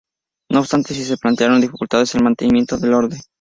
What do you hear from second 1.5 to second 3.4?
dificultades en el mantenimiento del orden.